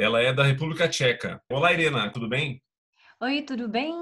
[0.00, 1.42] Ela é da República Tcheca.
[1.50, 2.62] Olá, Irena, tudo bem?
[3.20, 3.92] Oi, tudo bem?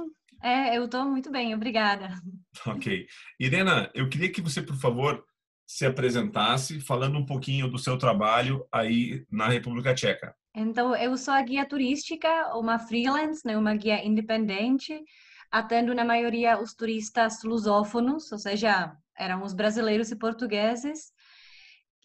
[0.43, 2.11] É, eu estou muito bem, obrigada.
[2.67, 3.07] Ok.
[3.41, 5.25] Irena, eu queria que você, por favor,
[5.67, 10.37] se apresentasse falando um pouquinho do seu trabalho aí na República Tcheca.
[10.55, 15.03] Então, eu sou a guia turística, uma freelance, né, uma guia independente.
[15.51, 21.11] Atendo na maioria os turistas lusófonos, ou seja, eram os brasileiros e portugueses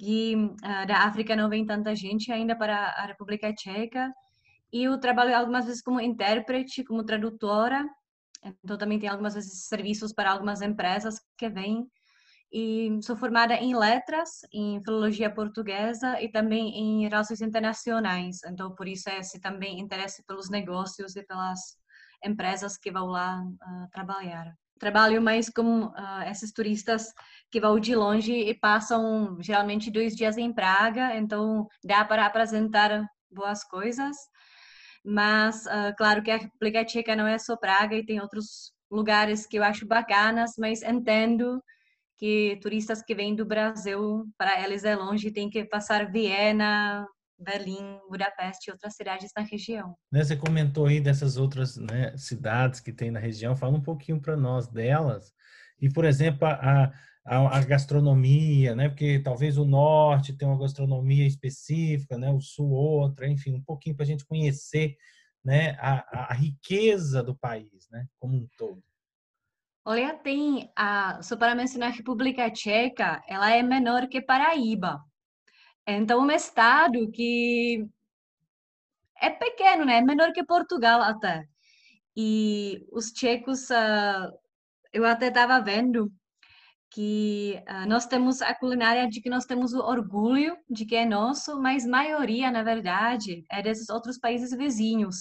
[0.02, 4.12] uh, da África não vem tanta gente ainda para a República Tcheca.
[4.74, 7.88] E eu trabalho algumas vezes como intérprete, como tradutora.
[8.64, 11.88] Então também tem algumas vezes serviços para algumas empresas que vêm.
[12.52, 18.40] E sou formada em letras, em filologia portuguesa e também em relações internacionais.
[18.46, 21.60] Então por isso é esse também interesse pelos negócios e pelas
[22.24, 25.94] empresas que vão lá uh, trabalhar trabalho mais com uh,
[26.30, 27.14] esses turistas
[27.52, 33.06] que vão de longe e passam geralmente dois dias em Praga, então dá para apresentar
[33.32, 34.18] boas coisas.
[35.06, 39.46] Mas, uh, claro que a República Tcheca não é só Praga e tem outros lugares
[39.46, 41.64] que eu acho bacanas, mas entendo
[42.18, 47.08] que turistas que vêm do Brasil, para eles é longe, tem que passar Viena,
[47.42, 49.96] Berlim, Budapeste e outras cidades na região.
[50.12, 54.22] Né, você comentou aí dessas outras né, cidades que tem na região, fala um pouquinho
[54.22, 55.34] para nós delas.
[55.82, 56.92] E, por exemplo, a,
[57.26, 58.90] a, a, gastronomia, né?
[58.90, 62.32] Porque talvez o norte tem uma gastronomia específica, né?
[62.32, 64.96] O sul outra, enfim, um pouquinho para a gente conhecer,
[65.44, 65.72] né?
[65.80, 68.06] A, a, riqueza do país, né?
[68.20, 68.84] Como um todo.
[69.84, 75.04] Olha, tem a só para mencionar a República Tcheca, ela é menor que Paraíba.
[75.88, 77.86] Então, um estado que
[79.20, 79.98] é pequeno, né?
[79.98, 81.46] É menor que Portugal até.
[82.16, 84.32] E os tchecos, uh,
[84.94, 86.12] eu até estava vendo
[86.90, 91.06] que uh, nós temos a culinária de que nós temos o orgulho de que é
[91.06, 95.18] nosso, mas maioria, na verdade, é desses outros países vizinhos.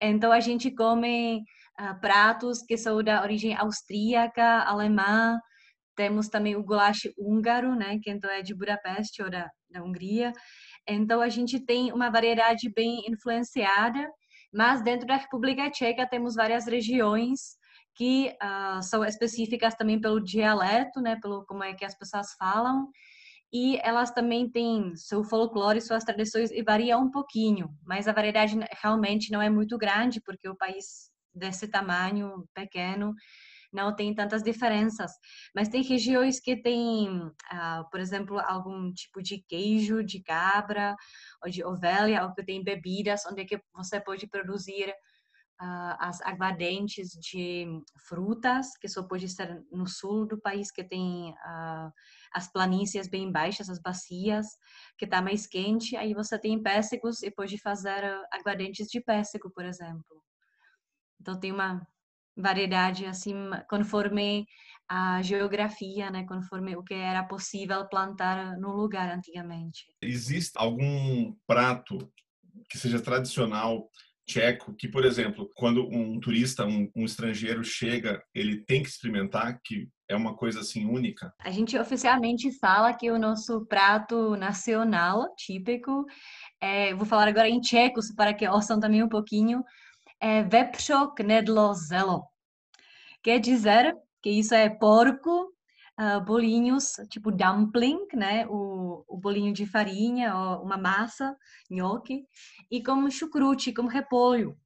[0.00, 1.42] Então, a gente come
[1.80, 5.38] uh, pratos que são da origem austríaca, alemã,
[5.96, 10.32] temos também o goulash húngaro, né, que então é de Budapeste ou da, da Hungria.
[10.86, 14.08] Então a gente tem uma variedade bem influenciada,
[14.52, 17.56] mas dentro da República Tcheca temos várias regiões
[17.94, 22.88] que uh, são específicas também pelo dialeto, né, pelo como é que as pessoas falam,
[23.52, 28.56] e elas também têm seu folclore, suas tradições e varia um pouquinho, mas a variedade
[28.80, 33.14] realmente não é muito grande porque o país desse tamanho pequeno
[33.72, 35.12] não tem tantas diferenças.
[35.54, 40.96] Mas tem regiões que tem, uh, por exemplo, algum tipo de queijo de cabra
[41.42, 44.90] ou de ovelha, ou que tem bebidas onde é que você pode produzir
[45.60, 47.66] uh, as aguardentes de
[48.06, 51.92] frutas, que só pode ser no sul do país, que tem uh,
[52.32, 54.46] as planícies bem baixas, as bacias,
[54.96, 55.96] que está mais quente.
[55.96, 60.22] Aí você tem pêssegos e pode fazer aguardentes de pêssego, por exemplo.
[61.20, 61.86] Então tem uma
[62.38, 63.34] variedade assim
[63.68, 64.46] conforme
[64.88, 69.84] a geografia, né, conforme o que era possível plantar no lugar antigamente.
[70.00, 72.10] Existe algum prato
[72.70, 73.90] que seja tradicional
[74.28, 79.58] tcheco que, por exemplo, quando um turista, um, um, estrangeiro chega, ele tem que experimentar,
[79.64, 81.32] que é uma coisa assim única?
[81.40, 86.04] A gente oficialmente fala que o nosso prato nacional, típico,
[86.60, 89.64] é, vou falar agora em tcheco, para que ouçam também um pouquinho,
[90.20, 92.24] é vepřo knedlo zelo.
[93.22, 95.52] Quer dizer que isso é porco,
[95.98, 98.46] uh, bolinhos, tipo dumpling, né?
[98.48, 101.36] O, o bolinho de farinha, uma massa,
[101.70, 102.24] nhoque,
[102.70, 104.56] e com chucrute, com repolho.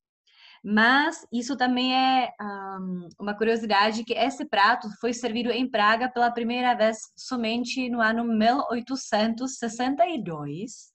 [0.65, 6.31] Mas isso também é um, uma curiosidade que esse prato foi servido em Praga pela
[6.31, 10.93] primeira vez somente no ano 1862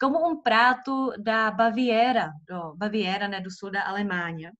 [0.00, 4.52] como um prato da Baviera, do Baviera, né, do sul da Alemanha.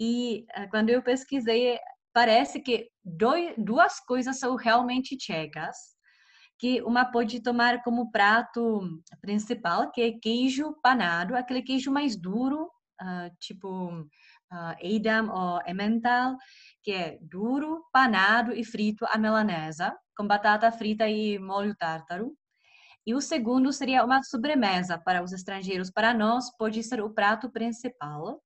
[0.00, 1.78] E uh, quando eu pesquisei,
[2.12, 5.76] parece que dois, duas coisas são realmente tchecas,
[6.58, 8.80] que uma pode tomar como prato
[9.20, 12.70] principal, que é queijo panado, aquele queijo mais duro,
[13.02, 13.90] uh, tipo
[14.54, 16.36] uh, Edam ou Emmental,
[16.82, 22.32] que é duro, panado e frito à melanesa, com batata frita e molho tártaro.
[23.06, 25.90] E o segundo seria uma sobremesa para os estrangeiros.
[25.90, 28.42] Para nós, pode ser o prato principal.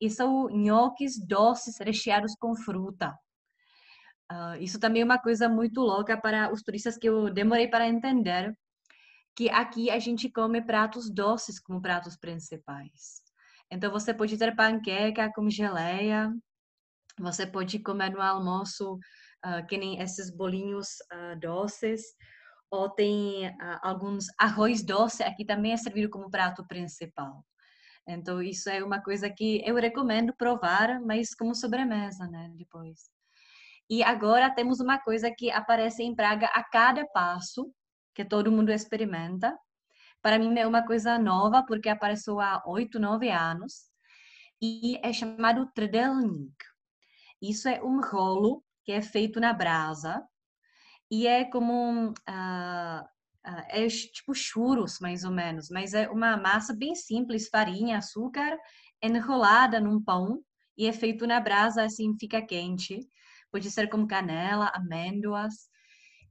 [0.00, 3.18] E são nhoques doces recheados com fruta.
[4.30, 7.88] Uh, isso também é uma coisa muito louca para os turistas que eu demorei para
[7.88, 8.54] entender,
[9.34, 13.22] que aqui a gente come pratos doces como pratos principais.
[13.70, 16.30] Então você pode ter panqueca com geleia,
[17.18, 22.02] você pode comer no almoço uh, que nem esses bolinhos uh, doces,
[22.70, 27.44] ou tem uh, alguns arroz doce, aqui também é servido como prato principal.
[28.06, 33.10] Então, isso é uma coisa que eu recomendo provar, mas como sobremesa, né, depois.
[33.90, 37.70] E agora temos uma coisa que aparece em Praga a cada passo,
[38.14, 39.56] que todo mundo experimenta.
[40.22, 43.90] Para mim é uma coisa nova, porque apareceu há oito, nove anos,
[44.60, 46.56] e é chamado tredelnik.
[47.40, 50.26] Isso é um rolo que é feito na brasa,
[51.10, 56.74] e é como uh, uh, é tipo churros mais ou menos, mas é uma massa
[56.74, 58.58] bem simples, farinha, açúcar,
[59.02, 60.42] enrolada num pão
[60.76, 63.00] e é feito na brasa assim fica quente.
[63.50, 65.54] Pode ser com canela, amêndoas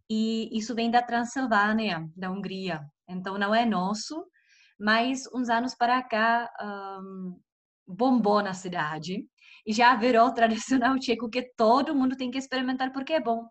[0.09, 2.85] e isso vem da Transilvânia, da Hungria.
[3.07, 4.25] Então não é nosso,
[4.79, 7.39] mas uns anos para cá um,
[7.87, 9.25] bombou na cidade
[9.65, 13.47] e já virou tradicional tcheco que todo mundo tem que experimentar porque é bom.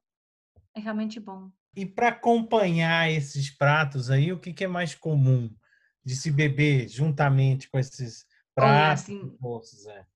[0.76, 1.50] É realmente bom.
[1.74, 5.50] E para acompanhar esses pratos aí, o que, que, é mais comum
[6.04, 8.76] de se beber juntamente com esses pratos?
[8.76, 10.06] Olha, assim, doces, é?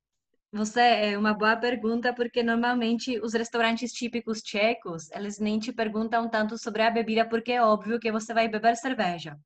[0.53, 6.29] Você é uma boa pergunta porque normalmente os restaurantes típicos tchecos eles nem te perguntam
[6.29, 9.39] tanto sobre a bebida porque é óbvio que você vai beber cerveja.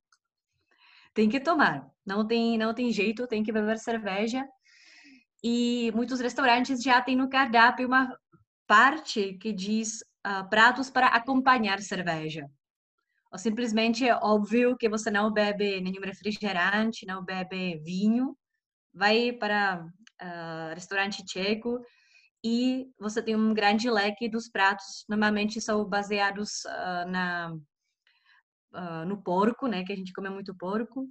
[1.12, 4.44] Tem que tomar, não tem não tem jeito, tem que beber cerveja.
[5.43, 8.19] E muitos restaurantes já têm no cardápio uma
[8.67, 12.49] parte que diz uh, pratos para acompanhar cerveja.
[13.32, 18.37] Ou simplesmente é óbvio que você não bebe nenhum refrigerante, não bebe vinho,
[18.93, 21.81] vai para uh, restaurante tcheco
[22.44, 27.56] e você tem um grande leque dos pratos, normalmente são baseados uh, na,
[29.06, 31.09] no porco, né, que a gente come muito porco,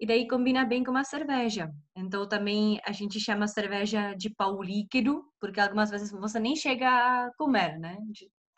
[0.00, 1.70] e daí combina bem com a cerveja.
[1.94, 6.56] Então também a gente chama a cerveja de pau líquido, porque algumas vezes você nem
[6.56, 7.96] chega a comer, né?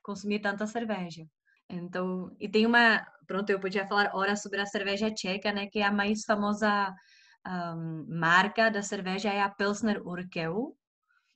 [0.05, 1.27] Consumir tanta cerveja.
[1.69, 5.79] Então, e tem uma, pronto, eu podia falar horas sobre a cerveja tcheca, né, que
[5.79, 6.95] é a mais famosa
[7.47, 10.77] um, marca da cerveja é a Pilsner Urquell.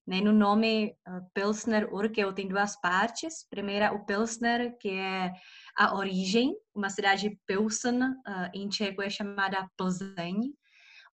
[0.06, 3.46] Né, no nome uh, Pilsner Urquell tem duas partes.
[3.50, 5.32] Primeira, o Pilsner, que é
[5.76, 10.54] a origem, uma cidade Pilsen, uh, em tcheco é chamada Plzeň,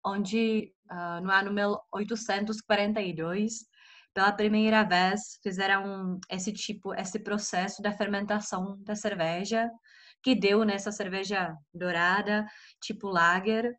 [0.04, 3.64] onde uh, no ano 1842
[4.14, 9.70] pela primeira vez fizeram esse tipo, esse processo da fermentação da cerveja,
[10.22, 12.46] que deu nessa cerveja dourada,
[12.80, 13.74] tipo lager.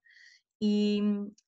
[0.62, 1.02] E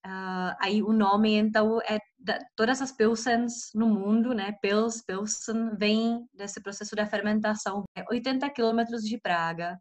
[0.06, 4.54] uh, aí o nome, então, é da, todas as pilsens no mundo, né?
[4.62, 7.84] Pils, pilsen, vem desse processo da fermentação.
[7.96, 9.80] É 80 quilômetros de Praga,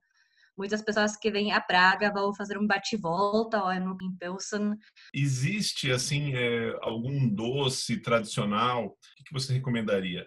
[0.56, 4.76] Muitas pessoas que vêm a Praga vão fazer um bate-volta ou no em Pilsen.
[5.12, 8.86] Existe, assim, é, algum doce tradicional?
[8.86, 10.26] O que você recomendaria?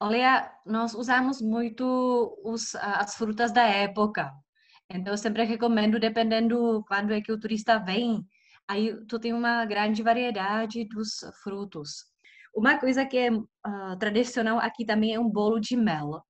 [0.00, 4.32] Olha, nós usamos muito os, as frutas da época.
[4.88, 8.24] Então, eu sempre recomendo, dependendo quando é que o turista vem,
[8.68, 12.04] aí tu tem uma grande variedade dos frutos.
[12.54, 16.22] Uma coisa que é uh, tradicional aqui também é um bolo de mel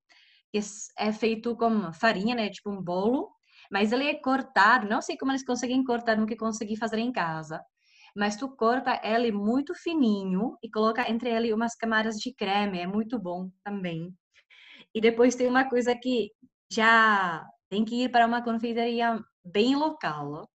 [0.98, 2.48] é feito com farinha, né?
[2.50, 3.30] Tipo um bolo,
[3.70, 4.88] mas ele é cortado.
[4.88, 7.60] Não sei como eles conseguem cortar, nunca consegui fazer em casa.
[8.16, 12.86] Mas tu corta ele muito fininho e coloca entre ele umas camadas de creme, é
[12.86, 14.14] muito bom também.
[14.94, 16.30] E depois tem uma coisa que
[16.70, 20.48] já tem que ir para uma confeitaria bem local.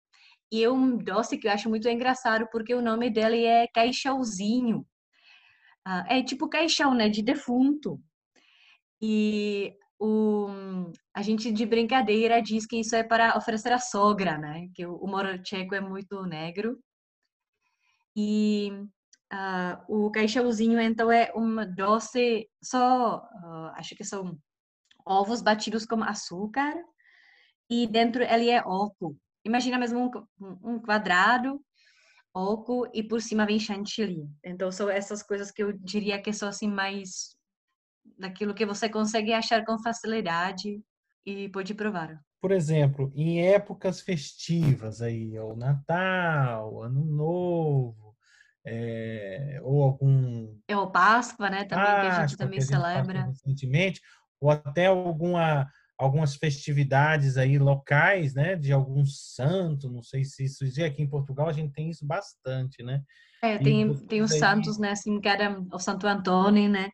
[0.51, 4.85] E é um doce que eu acho muito engraçado porque o nome dele é caixãozinho.
[5.85, 7.99] Ah, é tipo caixão, né, de defunto.
[9.01, 10.47] E o,
[11.13, 14.67] a gente de brincadeira diz que isso é para oferecer à sogra, né?
[14.73, 16.79] Que o humor tcheco é muito negro.
[18.15, 18.71] E
[19.31, 24.39] uh, o caixãozinho, então, é um doce só, uh, acho que são
[25.05, 26.73] ovos batidos com açúcar
[27.69, 29.15] e dentro ele é oco.
[29.45, 31.61] Imagina mesmo um, um quadrado
[32.33, 34.27] oco e por cima vem chantilly.
[34.43, 37.39] Então, são essas coisas que eu diria que são assim mais
[38.17, 40.81] daquilo que você consegue achar com facilidade
[41.25, 42.19] e pode provar.
[42.41, 48.15] Por exemplo, em épocas festivas aí, o Natal, Ano Novo,
[48.65, 51.63] é, ou algum é o Páscoa, né?
[51.65, 54.01] Também Páscoa, que a gente também a gente celebra recentemente,
[54.39, 60.63] ou até alguma algumas festividades aí locais, né, de algum santo, não sei se isso
[60.63, 63.03] existe aqui em Portugal, a gente tem isso bastante, né?
[63.39, 66.89] É, tem, tem os santos, né, assim, cada, o Santo Antônio, né?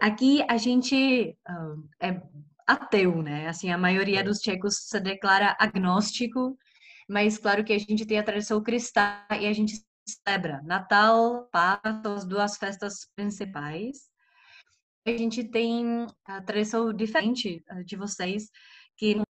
[0.00, 2.22] Aqui a gente uh, é
[2.66, 3.48] ateu, né?
[3.48, 6.56] Assim, a maioria dos tchecos se declara agnóstico,
[7.08, 12.14] mas claro que a gente tem a tradição cristã e a gente celebra Natal, Páscoa,
[12.14, 14.08] as duas festas principais.
[15.06, 18.50] A gente tem a tradição diferente ah, de vocês,
[18.96, 19.24] que no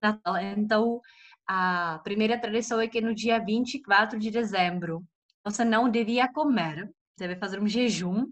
[0.00, 1.00] Natal, então
[1.46, 5.04] a primeira tradição é que no dia 24 de dezembro
[5.44, 8.26] você não devia comer, deve fazer um jejum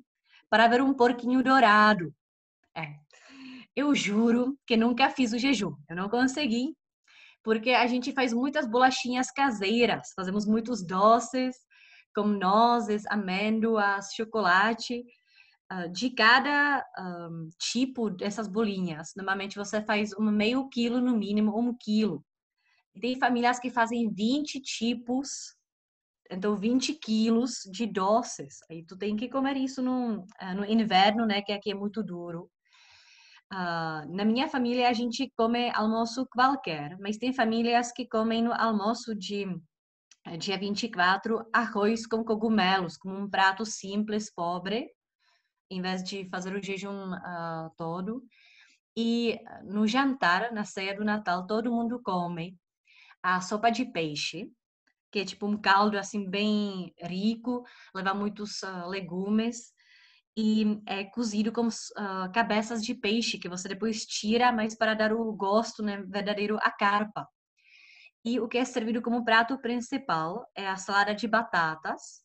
[0.50, 2.14] para ver um porquinho dourado.
[2.76, 2.94] É.
[3.74, 6.74] Eu juro que nunca fiz o jejum, eu não consegui,
[7.42, 11.56] porque a gente faz muitas bolachinhas caseiras, fazemos muitos doces,
[12.14, 15.04] como nozes, amêndoas, chocolate.
[15.72, 21.58] Uh, de cada um, tipo dessas bolinhas, normalmente você faz um meio quilo no mínimo,
[21.58, 22.24] um quilo.
[23.00, 25.55] Tem famílias que fazem 20 tipos,
[26.30, 28.58] então 20 quilos de doces.
[28.70, 32.02] Aí tu tem que comer isso no, uh, no inverno, né, que aqui é muito
[32.02, 32.50] duro.
[33.52, 38.52] Uh, na minha família, a gente come almoço qualquer, mas tem famílias que comem no
[38.52, 39.46] almoço de
[40.26, 44.90] eh, dia 24 arroz com cogumelos, como um prato simples, pobre,
[45.70, 48.24] em vez de fazer o jejum uh, todo.
[48.96, 52.58] E no jantar, na ceia do Natal, todo mundo come
[53.22, 54.50] a sopa de peixe,
[55.16, 59.72] que é tipo um caldo assim bem rico, leva muitos uh, legumes
[60.36, 65.14] e é cozido com uh, cabeças de peixe que você depois tira, mas para dar
[65.14, 67.26] o gosto né, verdadeiro à carpa.
[68.22, 72.20] E o que é servido como prato principal é a salada de batatas,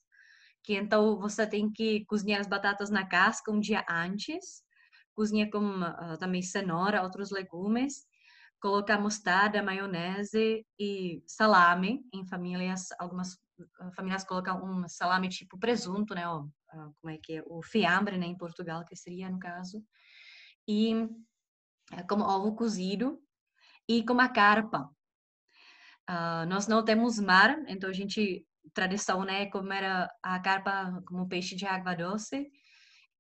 [0.62, 4.63] que então você tem que cozinhar as batatas na casca um dia antes,
[5.15, 8.05] cozinha com uh, também cenoura, outros legumes,
[8.62, 12.01] colocar mostarda, maionese e salame.
[12.13, 13.38] Em famílias, algumas
[13.96, 16.27] famílias colocam um salame tipo presunto, né?
[16.30, 17.44] Ou, uh, como é que é?
[17.48, 18.27] O fiambre, né?
[18.27, 19.84] Em Portugal, que seria no caso.
[20.68, 23.20] E uh, como ovo cozido
[23.88, 24.89] e com a carpa.
[26.10, 31.27] Uh, nós não temos mar, então a gente tradição, né, comer a, a carpa como
[31.27, 32.51] peixe de água doce.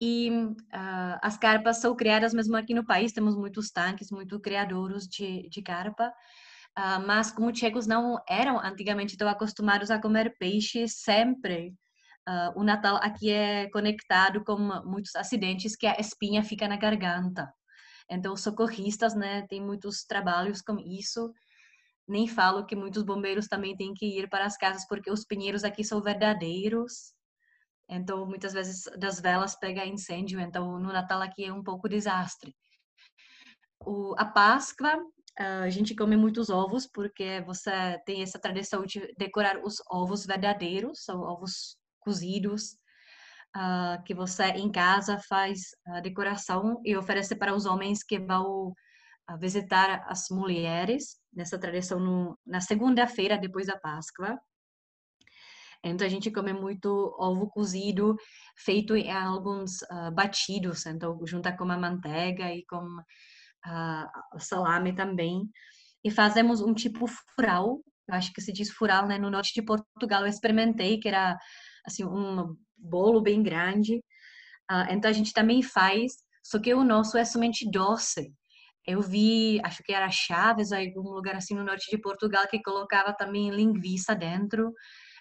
[0.01, 5.07] E uh, as carpas são criadas mesmo aqui no país, temos muitos tanques, muitos criadores
[5.07, 6.11] de, de carpa.
[6.77, 11.75] Uh, mas como tchecos não eram antigamente tão acostumados a comer peixe sempre,
[12.27, 17.53] uh, o Natal aqui é conectado com muitos acidentes que a espinha fica na garganta.
[18.09, 21.31] Então, os socorristas, né, têm muitos trabalhos com isso.
[22.07, 25.63] Nem falo que muitos bombeiros também têm que ir para as casas porque os pinheiros
[25.63, 27.13] aqui são verdadeiros.
[27.91, 30.39] Então, muitas vezes das velas pega incêndio.
[30.39, 32.55] Então, no Natal aqui é um pouco desastre.
[33.85, 34.97] O, a Páscoa
[35.37, 37.71] a gente come muitos ovos porque você
[38.05, 42.77] tem essa tradição de decorar os ovos verdadeiros, são ovos cozidos,
[43.55, 48.69] uh, que você em casa faz a decoração e oferece para os homens que vão
[48.69, 54.39] uh, visitar as mulheres, nessa tradição no, na segunda-feira depois da Páscoa.
[55.83, 58.15] Então a gente come muito ovo cozido
[58.55, 65.49] feito em alguns uh, batidos, então junta com a manteiga e com uh, salame também.
[66.03, 69.17] E fazemos um tipo fural, acho que se diz fural, né?
[69.17, 71.37] No norte de Portugal eu experimentei, que era
[71.85, 73.97] assim um bolo bem grande.
[74.71, 78.31] Uh, então a gente também faz, só que o nosso é somente doce.
[78.85, 83.13] Eu vi, acho que era Chaves, algum lugar assim no norte de Portugal, que colocava
[83.13, 84.73] também linguiça dentro.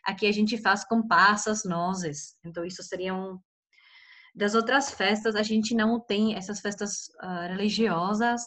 [0.06, 2.36] Aqui a gente faz com passas, nozes.
[2.44, 3.38] Então isso seria um,
[4.34, 8.42] das outras festas, a gente não tem essas festas uh, religiosas.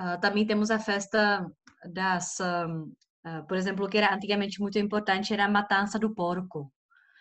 [0.00, 1.46] Uh, também temos a festa
[1.92, 6.72] das, uh, por exemplo, que era antigamente muito importante era a matança do porco.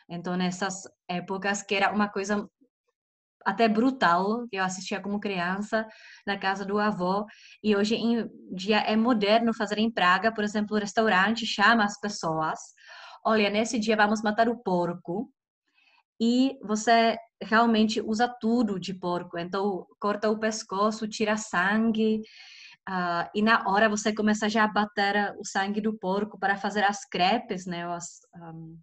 [0.10, 2.48] Então, nessas épocas que era uma coisa
[3.46, 5.88] até brutal, que eu assistia como criança
[6.26, 7.26] na casa do avô,
[7.64, 12.00] e hoje em dia é moderno fazer em Praga, por exemplo, o restaurante chama as
[12.00, 12.60] pessoas,
[13.24, 15.32] olha, nesse dia vamos matar o porco,
[16.22, 19.40] e você realmente usa tudo de porco.
[19.40, 22.22] Então, corta o pescoço, tira sangue,
[22.88, 26.84] uh, e na hora você começa já a bater o sangue do porco para fazer
[26.84, 27.92] as crepes, né?
[27.92, 28.78] As, um,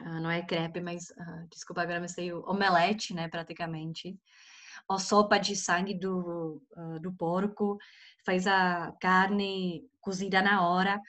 [0.00, 3.28] uh, ah, não é crepe, mas, uh, desculpa, agora me sei, omelete, né?
[3.28, 4.18] Praticamente.
[4.88, 6.62] Ou sopa de sangue do,
[7.00, 7.76] do porco,
[8.24, 11.00] faz a carne cozida na hora.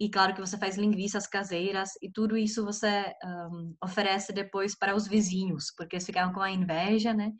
[0.00, 4.94] E claro que você faz linguiças caseiras e tudo isso você um, oferece depois para
[4.94, 7.32] os vizinhos, porque eles ficam com a inveja, né?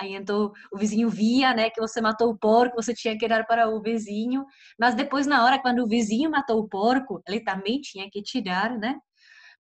[0.00, 3.44] Aí então o vizinho via, né, que você matou o porco, você tinha que dar
[3.46, 4.46] para o vizinho,
[4.78, 8.40] mas depois na hora quando o vizinho matou o porco, ele também tinha que te
[8.40, 8.96] dar, né,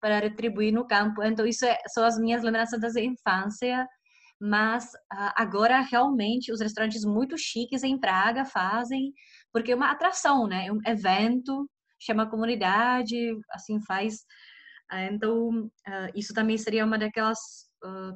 [0.00, 1.22] para retribuir no campo.
[1.24, 3.88] Então isso é, são as minhas lembranças da infância,
[4.40, 9.12] mas uh, agora realmente os restaurantes muito chiques em Praga fazem,
[9.52, 14.24] porque é uma atração, né, é um evento, chama a comunidade, assim faz.
[14.92, 17.38] Uh, então uh, isso também seria uma daquelas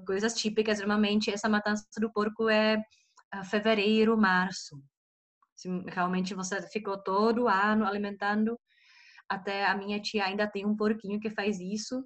[0.06, 0.78] coisas típicas.
[0.78, 2.76] Normalmente, essa matança do porco é
[3.34, 4.82] uh, fevereiro, março.
[5.88, 8.58] Realmente você ficou todo ano alimentando.
[9.28, 12.04] Até a minha tia ainda tem um porquinho que faz isso.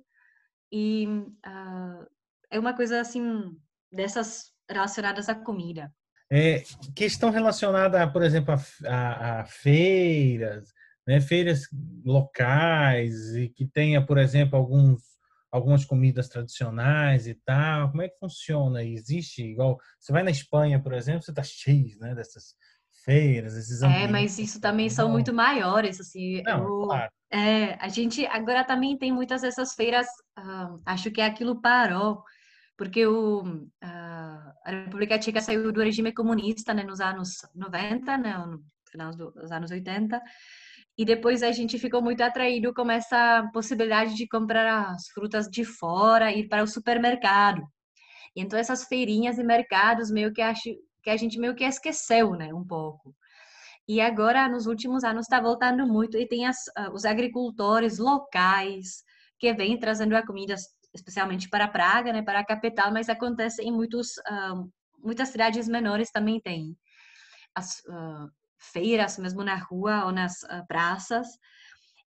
[0.71, 2.07] E uh,
[2.50, 3.57] é uma coisa assim,
[3.90, 5.93] dessas relacionadas à comida.
[6.31, 6.64] É,
[6.97, 10.73] questão relacionada, por exemplo, a, a, a feiras,
[11.06, 11.62] né, feiras
[12.04, 15.02] locais e que tenha, por exemplo, alguns
[15.50, 17.90] algumas comidas tradicionais e tal?
[17.90, 18.82] Como é que funciona?
[18.82, 22.54] Existe igual você vai na Espanha, por exemplo, você está cheio, né, dessas
[23.04, 26.42] feiras, esses É, mas isso também são muito maiores, assim.
[26.42, 27.12] Não, eu, claro.
[27.30, 30.06] É, a gente agora também tem muitas dessas feiras.
[30.38, 32.23] Uh, acho que aquilo parou
[32.76, 38.37] porque o, uh, a República Tcheca saiu do regime comunista né, nos anos 90, né,
[38.38, 40.20] no final dos anos 80,
[40.97, 45.65] e depois a gente ficou muito atraído com essa possibilidade de comprar as frutas de
[45.65, 47.63] fora e para o supermercado.
[48.37, 50.71] E então essas feirinhas e mercados meio que acho
[51.03, 53.15] que a gente meio que esqueceu, né, um pouco.
[53.87, 59.03] E agora nos últimos anos está voltando muito e tem as, uh, os agricultores locais
[59.39, 60.55] que vêm trazendo a comida
[60.95, 64.71] especialmente para Praga, né, para a capital, mas acontece em muitos uh,
[65.05, 66.77] muitas cidades menores também tem.
[67.55, 68.31] As, uh,
[68.73, 71.26] feiras, mesmo na rua ou nas uh, praças.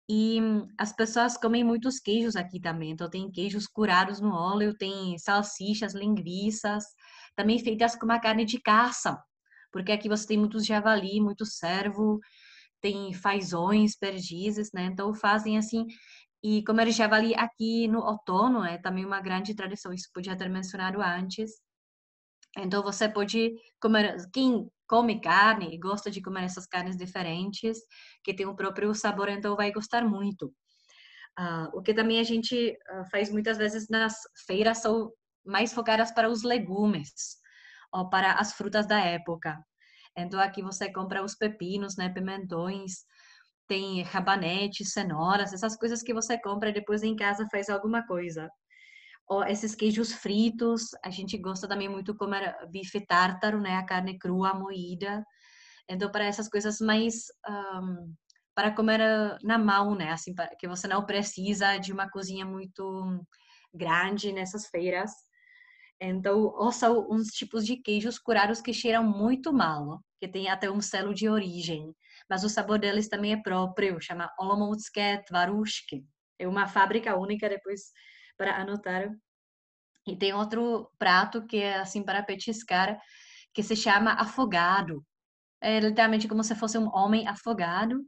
[0.09, 0.40] E
[0.78, 2.90] as pessoas comem muitos queijos aqui também.
[2.90, 6.85] Então, tem queijos curados no óleo, tem salsichas, linguiças,
[7.37, 9.18] também feitas com uma carne de caça.
[9.71, 12.21] Porque aqui você tem muitos javali, muito cervo,
[12.80, 14.85] tem fazões, perdizes, né?
[14.85, 15.87] Então, fazem assim.
[16.42, 19.92] E comer javali aqui no outono é também uma grande tradição.
[19.92, 21.53] Isso podia ter mencionado antes.
[22.59, 24.16] Então, você pode comer.
[24.33, 27.78] Quem come carne e gosta de comer essas carnes diferentes,
[28.22, 30.55] que tem o próprio sabor, então vai gostar muito.
[31.40, 34.12] Uh, o que também a gente uh, faz muitas vezes nas
[34.46, 35.11] feiras são
[35.46, 37.11] mais focadas para os legumes
[37.90, 39.59] ou para as frutas da época.
[40.14, 43.07] Então aqui você compra os pepinos, né, pimentões,
[43.66, 48.46] tem rabanete, cenouras, essas coisas que você compra e depois em casa faz alguma coisa
[49.45, 54.55] esses queijos fritos, a gente gosta também muito comer bife tártaro, né, a carne crua
[54.55, 55.25] moída.
[55.88, 58.14] Então para essas coisas mais um,
[58.55, 62.45] para comer ah, na mão, né, assim, para, que você não precisa de uma cozinha
[62.45, 63.25] muito
[63.73, 65.11] grande nessas feiras.
[66.01, 70.71] Então, ou são uns tipos de queijos curados que cheiram muito mal, que tem até
[70.71, 71.95] um selo de origem,
[72.29, 76.05] mas o sabor deles também é próprio, chama Olomoutskie Tvarushki.
[76.38, 77.92] É uma fábrica única, depois
[78.37, 79.11] para anotar.
[80.07, 82.99] E tem outro prato que é assim para petiscar,
[83.55, 85.05] que se chama afogado.
[85.61, 88.05] É literalmente como se fosse um homem afogado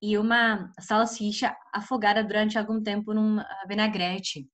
[0.00, 4.46] e uma salsicha afogada durante algum tempo num ah, vinagrete.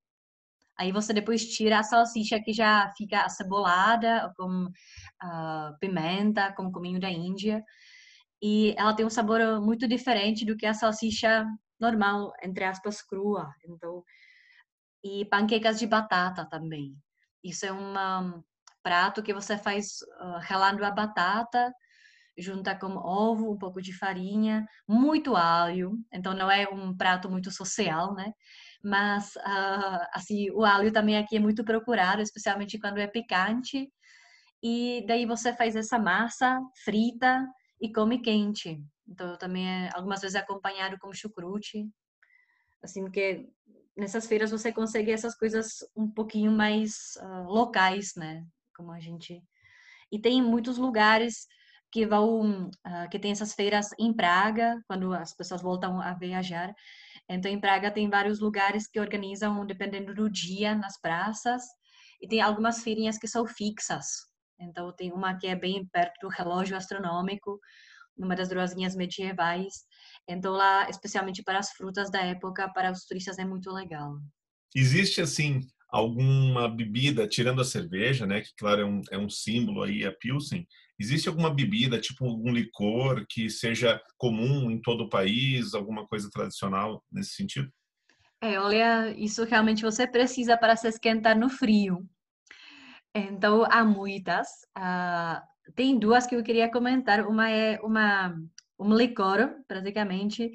[0.79, 7.01] Aí você depois tira a salsicha que já fica acebolada, com uh, pimenta, com cominho
[7.01, 7.65] da Índia.
[8.41, 11.45] E ela tem um sabor muito diferente do que a salsicha
[11.81, 13.53] normal, entre aspas, crua.
[13.69, 14.05] Então,
[15.05, 16.97] e panquecas de batata também.
[17.43, 18.43] Isso é um
[18.83, 21.73] prato que você faz uh, relando a batata,
[22.37, 25.99] junta com ovo, um pouco de farinha, muito alho.
[26.13, 28.33] Então não é um prato muito social, né?
[28.83, 33.91] Mas uh, assim o alho também aqui é muito procurado, especialmente quando é picante.
[34.63, 37.47] E daí você faz essa massa frita
[37.81, 38.81] e come quente.
[39.07, 41.89] Então também é algumas vezes acompanhado com chucrute,
[42.83, 43.49] assim que
[43.99, 48.45] nessas feiras você consegue essas coisas um pouquinho mais uh, locais, né?
[48.75, 49.43] Como a gente
[50.11, 51.47] e tem muitos lugares
[51.91, 56.73] que vão uh, que tem essas feiras em Praga quando as pessoas voltam a viajar.
[57.29, 61.63] Então em Praga tem vários lugares que organizam dependendo do dia nas praças
[62.21, 64.07] e tem algumas feirinhas que são fixas.
[64.61, 67.59] Então tem uma que é bem perto do relógio astronômico,
[68.19, 69.87] numa das ruazinhas medievais
[70.29, 74.19] então lá, especialmente para as frutas da época, para os turistas é muito legal.
[74.75, 79.83] Existe assim alguma bebida, tirando a cerveja, né, que claro é um, é um símbolo
[79.83, 80.67] aí, a Pilsen,
[81.01, 86.29] existe alguma bebida, tipo algum licor que seja comum em todo o país, alguma coisa
[86.31, 87.73] tradicional nesse sentido?
[88.43, 92.07] É, olha, isso realmente você precisa para se esquentar no frio.
[93.15, 94.47] Então, há muitas.
[94.77, 95.41] Uh,
[95.75, 97.27] tem duas que eu queria comentar.
[97.27, 98.35] Uma é uma,
[98.79, 100.51] um licor, praticamente,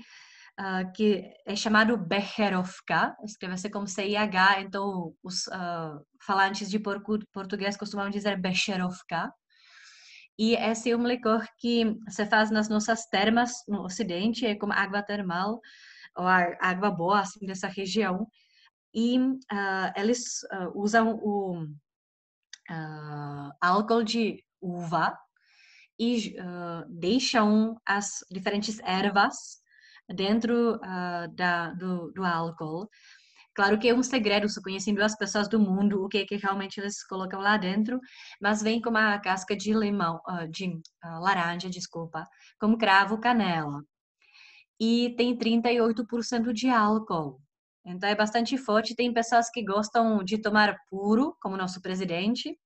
[0.60, 8.10] uh, que é chamado Becherovka, escreve-se como CIH, então os uh, falantes de português costumam
[8.10, 9.32] dizer Becherovka.
[10.38, 14.74] E esse é um licor que se faz nas nossas termas no Ocidente, é como
[14.74, 15.60] água termal,
[16.16, 18.28] ou água boa, assim, dessa região.
[18.94, 20.42] E uh, eles
[20.76, 21.68] usam o
[23.62, 25.18] álcool de uva
[26.00, 26.36] e
[26.90, 29.62] deixam as diferentes ervas
[30.10, 32.90] dentro uh, da, do, do, álcool.
[33.56, 36.80] Claro que é um segredo, só conhecendo as pessoas do mundo, o que, que realmente
[36.80, 38.00] eles colocam lá dentro,
[38.42, 42.26] mas vem com uma casca de limão, uh, de uh, laranja, desculpa,
[42.60, 43.84] como cravo, canela.
[44.80, 47.40] E tem 38% de álcool.
[47.86, 48.96] Então é bastante forte.
[48.96, 52.58] Tem pessoas que gostam de tomar puro, como nosso presidente,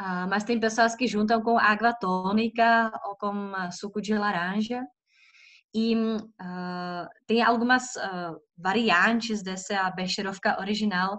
[0.00, 4.82] uh, mas tem pessoas que juntam com água tônica ou com suco de laranja.
[5.74, 11.18] E uh, tem algumas uh, variantes dessa Becherovka original,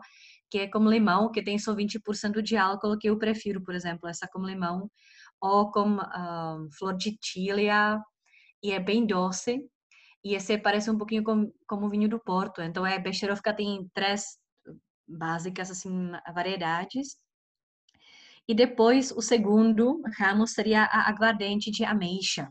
[0.50, 4.10] que é com limão, que tem só 20% de álcool, que eu prefiro, por exemplo,
[4.10, 4.90] essa com limão,
[5.40, 8.02] ou com uh, flor de tília,
[8.64, 9.62] e é bem doce.
[10.24, 12.62] E esse parece um pouquinho com, como vinho do Porto.
[12.62, 14.38] Então, é Becherovka tem três
[15.08, 17.16] básicas, assim, variedades.
[18.48, 22.50] E depois, o segundo ramo seria a aguardente de ameixa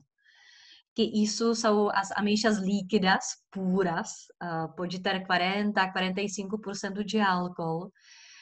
[0.97, 7.93] que isso são as ameixas líquidas, puras, uh, pode ter 40% a 45% de álcool.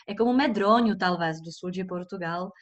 [0.07, 2.53] É como medronho, talvez, do sul de Portugal.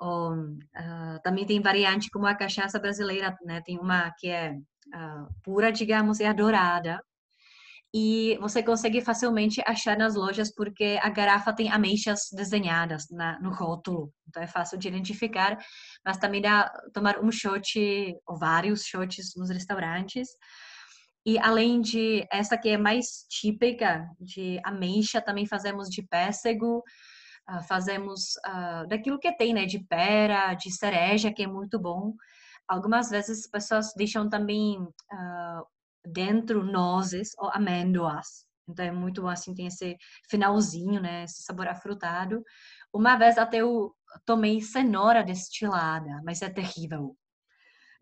[0.00, 3.60] uh, também tem variante como a cachaça brasileira, né?
[3.62, 7.02] Tem uma que é uh, pura, digamos, e adorada
[7.92, 13.52] e você consegue facilmente achar nas lojas porque a garrafa tem ameixas desenhadas na, no
[13.52, 15.58] rótulo, então é fácil de identificar,
[16.04, 20.28] mas também dá tomar um shot ou vários shots nos restaurantes.
[21.26, 26.82] E além de essa que é mais típica de ameixa, também fazemos de pêssego,
[27.50, 32.14] uh, fazemos uh, daquilo que tem, né, de pera, de cereja, que é muito bom.
[32.68, 35.66] Algumas vezes as pessoas deixam também uh,
[36.12, 38.46] dentro nozes ou amêndoas.
[38.68, 39.96] Então é muito bom assim, tem esse
[40.28, 42.42] finalzinho, né, esse sabor afrutado.
[42.92, 43.94] Uma vez até eu
[44.24, 47.16] tomei cenoura destilada, mas é terrível.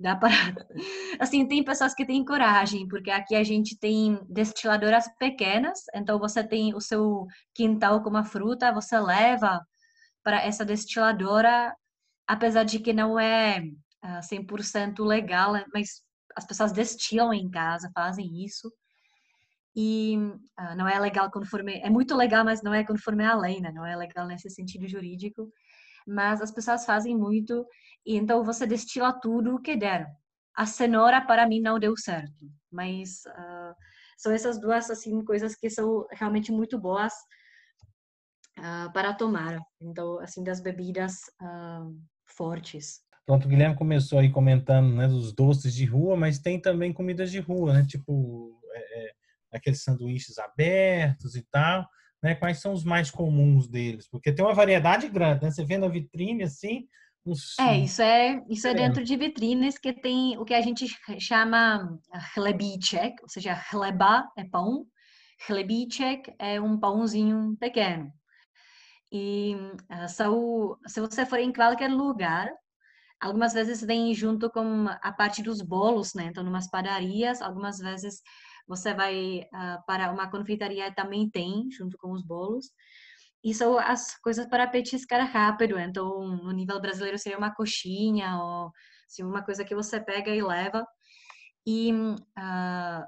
[0.01, 0.31] Dá para
[1.21, 6.47] assim, tem pessoas que têm coragem, porque aqui a gente tem destiladoras pequenas, então você
[6.47, 9.61] tem o seu quintal com uma fruta, você leva
[10.23, 11.75] para essa destiladora,
[12.27, 13.63] apesar de que não é
[14.23, 16.03] 100% ah, legal, mas
[16.39, 18.73] as pessoas destilam em casa, fazem isso.
[19.75, 21.81] E uh, não é legal conforme.
[21.81, 23.73] É muito legal, mas não é conforme a lei, né?
[23.73, 25.53] Não é legal nesse sentido jurídico.
[26.07, 27.67] Mas as pessoas fazem muito,
[28.07, 30.07] e então você destila tudo o que der.
[30.55, 32.47] A cenoura, para mim, não deu certo.
[32.71, 33.75] Mas uh,
[34.17, 37.13] são essas duas assim coisas que são realmente muito boas
[38.59, 39.61] uh, para tomar.
[39.81, 41.17] Então, assim, das bebidas
[42.27, 43.01] fortes.
[43.29, 47.31] Pronto, o Guilherme começou aí comentando né, dos doces de rua, mas tem também comidas
[47.31, 47.85] de rua, né?
[47.87, 49.13] Tipo é, é,
[49.53, 51.87] aqueles sanduíches abertos e tal.
[52.23, 52.35] Né?
[52.35, 54.09] Quais são os mais comuns deles?
[54.09, 55.51] Porque tem uma variedade grande, né?
[55.51, 56.89] Você vê na vitrine assim.
[57.27, 57.59] Uns...
[57.59, 60.87] É, isso é isso é dentro de vitrines que tem o que a gente
[61.21, 61.99] chama
[62.33, 64.87] chlebíček, ou seja, chleba é pão,
[65.47, 68.11] chlebíček é um pãozinho pequeno.
[69.13, 70.09] E uh,
[70.87, 72.51] se você for em qualquer lugar,
[73.21, 76.25] Algumas vezes vem junto com a parte dos bolos, né?
[76.25, 78.23] Então, umas padarias, algumas vezes
[78.67, 82.71] você vai uh, para uma confeitaria também tem, junto com os bolos.
[83.43, 85.79] E são as coisas para petiscar rápido.
[85.79, 88.73] Então, no nível brasileiro seria uma coxinha ou
[89.07, 90.87] assim, uma coisa que você pega e leva.
[91.67, 93.05] E uh,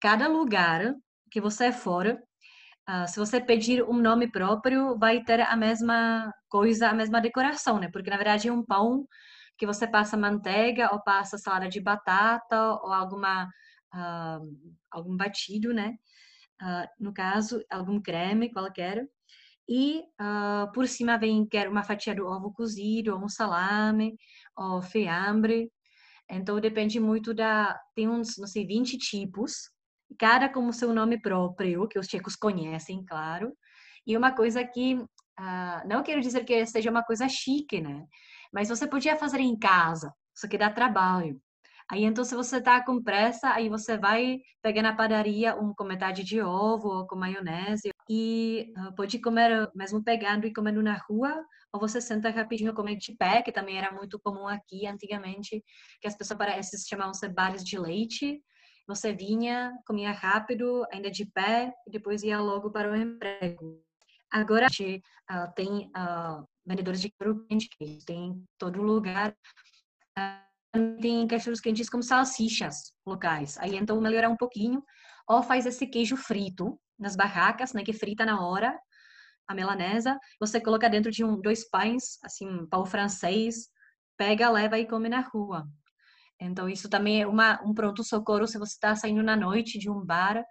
[0.00, 0.94] cada lugar
[1.30, 2.18] que você for,
[2.88, 7.80] Uh, se você pedir um nome próprio, vai ter a mesma coisa, a mesma decoração,
[7.80, 7.90] né?
[7.90, 9.06] Porque na verdade é um pão
[9.58, 13.46] que você passa manteiga ou passa salada de batata ou alguma
[13.92, 15.96] uh, algum batido, né?
[16.62, 19.04] Uh, no caso, algum creme qualquer.
[19.68, 20.04] E
[20.72, 24.16] por cima vem quer uma fatia do ovo cozido, ou um salame,
[24.56, 25.72] ou fiambre.
[26.30, 29.70] Então depende muito da tem uns, não sei, 20 tipos
[30.18, 33.52] cada com o seu nome próprio, que os tchecos conhecem, claro.
[34.06, 38.04] E uma coisa que, uh, não quero dizer que seja uma coisa chique, né?
[38.52, 41.40] Mas você podia fazer em casa, só que dá trabalho.
[41.90, 45.84] Aí então, se você tá com pressa, aí você vai pegar na padaria um com
[45.84, 50.94] metade de ovo ou com maionese e uh, pode comer mesmo pegando e comendo na
[51.08, 55.62] rua, ou você senta rapidinho comer de pé, que também era muito comum aqui antigamente,
[56.00, 58.42] que as pessoas parecem chamavam-se bares de leite.
[58.86, 63.82] Você vinha, comia rápido, ainda de pé, e depois ia logo para o emprego.
[64.30, 69.34] Agora a gente uh, tem uh, vendedores de cachorro quente, que tem em todo lugar.
[70.18, 73.58] Uh, tem cachorros quentes como salsichas locais.
[73.58, 74.82] Aí então melhorar um pouquinho.
[75.28, 78.78] Ou faz esse queijo frito nas barracas, né, que frita na hora,
[79.48, 80.18] a melanesa.
[80.40, 83.68] Você coloca dentro de um, dois pães, assim, pão francês,
[84.16, 85.66] pega, leva e come na rua.
[86.40, 90.04] Então, isso também é uma, um pronto-socorro se você está saindo na noite de um
[90.04, 90.44] bar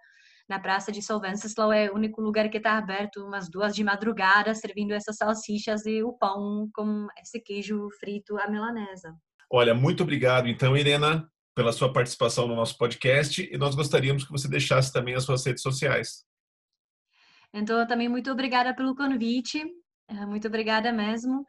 [0.48, 3.82] na Praça de São Venceslau é o único lugar que está aberto umas duas de
[3.82, 9.12] madrugada, servindo essas salsichas e o pão com esse queijo frito à milanesa.
[9.50, 14.30] Olha, muito obrigado, então, Irena, pela sua participação no nosso podcast e nós gostaríamos que
[14.30, 16.24] você deixasse também as suas redes sociais.
[17.52, 19.64] Então, também muito obrigada pelo convite,
[20.08, 21.44] eh, muito obrigada mesmo.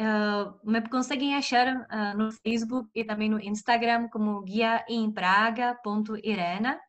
[0.00, 6.80] Uh, me conseguem achar uh, no Facebook e também no Instagram como guia em praga.irena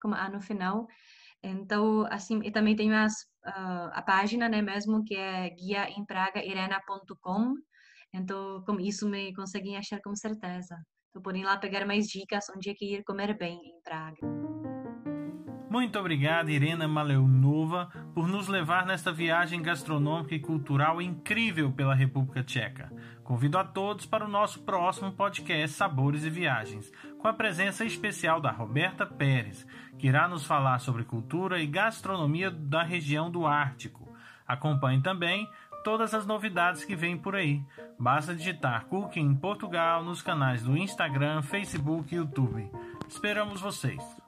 [0.00, 0.86] como A no final.
[1.42, 3.12] Então, assim, e também tenho as,
[3.46, 7.54] uh, a página, né, mesmo, que é guiaempragairena.com.
[8.12, 10.76] Então, com isso me conseguem achar com certeza.
[11.10, 14.18] Então, podem lá pegar mais dicas onde é que ir comer bem em Praga.
[15.70, 22.42] Muito obrigado, Irena Maleunova, por nos levar nesta viagem gastronômica e cultural incrível pela República
[22.42, 22.92] Tcheca.
[23.22, 28.40] Convido a todos para o nosso próximo podcast Sabores e Viagens, com a presença especial
[28.40, 29.64] da Roberta Pérez,
[29.96, 34.12] que irá nos falar sobre cultura e gastronomia da região do Ártico.
[34.48, 35.48] Acompanhe também
[35.84, 37.62] todas as novidades que vêm por aí.
[37.96, 42.68] Basta digitar Cooking em Portugal nos canais do Instagram, Facebook e YouTube.
[43.08, 44.19] Esperamos vocês!